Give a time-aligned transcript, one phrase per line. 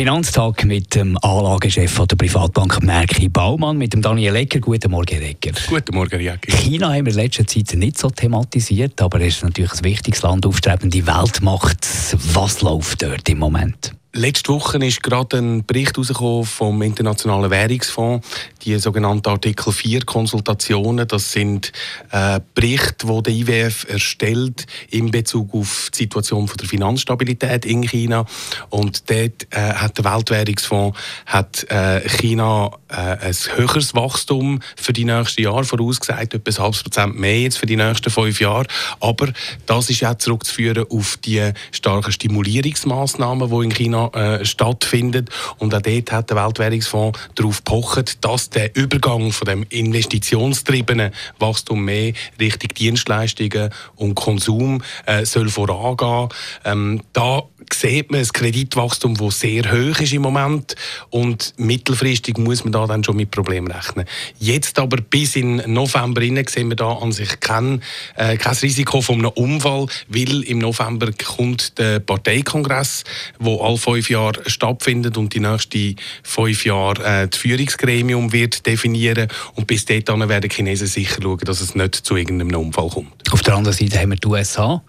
[0.00, 4.58] Finanztag mit dem Anlagechef der Privatbank Merki Baumann, mit dem Daniel Ecker.
[4.58, 5.50] Guten Morgen, Ecker.
[5.68, 6.50] Guten Morgen, Jacki.
[6.50, 10.22] China haben wir in letzter Zeit nicht so thematisiert, aber es ist natürlich ein wichtiges
[10.22, 11.86] Land, aufstrebende Weltmacht.
[12.32, 13.92] Was läuft dort im Moment?
[14.12, 18.26] Letzte Woche ist gerade ein Bericht herausgekommen vom Internationalen Währungsfonds,
[18.62, 21.06] die sogenannten Artikel 4 Konsultationen.
[21.06, 21.70] Das sind
[22.10, 27.82] äh, Berichte, die der IWF erstellt in Bezug auf die Situation von der Finanzstabilität in
[27.82, 28.24] China.
[28.70, 35.04] Und dort äh, hat der Weltwährungsfonds hat, äh, China äh, ein höheres Wachstum für die
[35.04, 38.66] nächsten Jahre vorausgesagt, etwa ein halbes Prozent mehr jetzt für die nächsten fünf Jahre.
[38.98, 39.28] Aber
[39.66, 45.30] das ist auch zurückzuführen auf die starken Stimulierungsmaßnahmen, die in China äh, stattfindet.
[45.58, 51.84] Und auch dort hat der Weltwährungsfonds darauf gepocht, dass der Übergang von dem investitionstriebenen Wachstum
[51.84, 56.28] mehr Richtung Dienstleistungen und Konsum äh, soll vorangehen.
[56.64, 60.74] Ähm, da sieht man ein Kreditwachstum, das sehr hoch ist im Moment
[61.10, 64.06] und mittelfristig muss man da dann schon mit Problemen rechnen.
[64.38, 67.82] Jetzt aber bis in November rein sehen wir da an sich kein,
[68.16, 73.04] äh, kein Risiko von einem Unfall, weil im November kommt der Parteikongress,
[73.38, 79.28] wo alle fünf Jahre stattfindet und die nächsten fünf Jahre äh, das Führungsgremium wird definieren
[79.54, 83.32] und bis dahin werden die Chinesen sicher schauen, dass es nicht zu irgendeinem Unfall kommt.
[83.32, 84.82] Auf der anderen Seite haben wir die USA.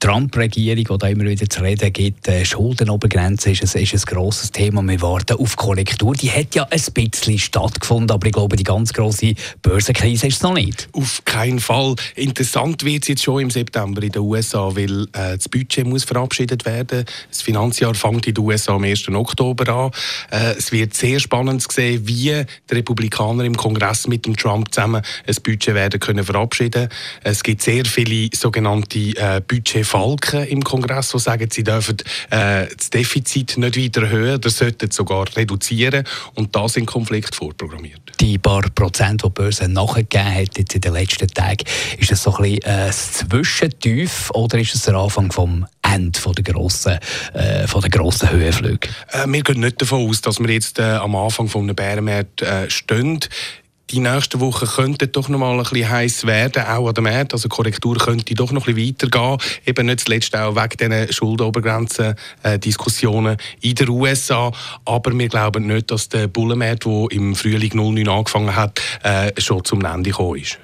[0.00, 4.80] Trump-Regierung, die immer wieder zu reden gibt, äh, Schuldenobergrenze ist ein, ist ein grosses Thema.
[4.82, 6.14] Wir warten auf Korrektur.
[6.14, 10.42] Die hat ja ein bisschen stattgefunden, aber ich glaube, die ganz grosse Börsenkrise ist es
[10.42, 10.88] noch nicht.
[10.92, 11.96] Auf keinen Fall.
[12.14, 16.04] Interessant wird es jetzt schon im September in den USA, weil äh, das Budget muss
[16.04, 17.04] verabschiedet werden.
[17.28, 19.08] Das Finanzjahr fängt in den USA am 1.
[19.08, 19.90] Oktober an.
[20.30, 24.72] Äh, es wird sehr spannend zu sehen, wie die Republikaner im Kongress mit dem Trump
[24.72, 26.88] zusammen ein Budget werden können verabschieden.
[27.24, 31.96] Es gibt sehr viele sogenannte äh, Budget Falken im Kongress, die sagen, sie dürfen
[32.30, 36.04] äh, das Defizit nicht weiter erhöhen oder sollten sogar reduzieren.
[36.34, 38.00] Und da sind Konflikte vorprogrammiert.
[38.20, 41.64] Die paar Prozent, die die Börse nachgegeben hat jetzt in den letzten Tagen,
[41.98, 46.34] ist das so ein bisschen ein Zwischentief oder ist es der Anfang vom Ende von
[46.34, 46.98] der grossen,
[47.32, 48.88] äh, von der grossen Höhenflüge?
[49.12, 52.42] Äh, wir gehen nicht davon aus, dass wir jetzt äh, am Anfang von einem Bärenmarkt
[52.42, 53.20] äh, stehen
[53.90, 57.34] die nächsten Wochen könnten doch noch mal ein bisschen heiß werden, auch an der Märkte.
[57.34, 59.38] Also die Korrektur könnte doch noch ein bisschen weitergehen.
[59.66, 64.52] Eben nicht zuletzt auch wegen diesen Schuldenobergrenzen-Diskussionen äh, in den USA.
[64.84, 69.64] Aber wir glauben nicht, dass der Bullenmarkt, der im Frühling 09 angefangen hat, äh, schon
[69.64, 70.60] zum Ende gekommen ist.